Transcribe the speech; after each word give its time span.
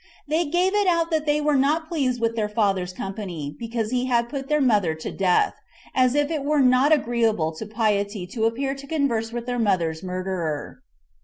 They 0.27 0.45
gave 0.47 0.73
it 0.73 0.87
out 0.87 1.11
that 1.11 1.27
they 1.27 1.39
were 1.39 1.55
not 1.57 1.87
pleased 1.87 2.19
with 2.19 2.35
their 2.35 2.49
father's 2.49 2.91
company, 2.91 3.55
because 3.59 3.91
he 3.91 4.07
had 4.07 4.29
put 4.29 4.47
their 4.49 4.59
mother 4.59 4.95
to 4.95 5.11
death, 5.11 5.53
as 5.93 6.15
if 6.15 6.31
it 6.31 6.43
were 6.43 6.57
not 6.63 6.91
agreeable 6.91 7.51
to 7.57 7.67
piety 7.67 8.25
to 8.25 8.45
appear 8.45 8.73
to 8.73 8.87
converse 8.87 9.31
with 9.31 9.45
their 9.45 9.59
mother's 9.59 10.01
murderer. 10.01 10.81